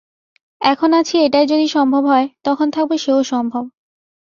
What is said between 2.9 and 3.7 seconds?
সেও সম্ভব।